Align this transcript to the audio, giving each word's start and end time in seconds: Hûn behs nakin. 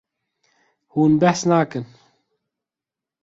Hûn 0.93 1.11
behs 1.21 1.41
nakin. 1.51 1.85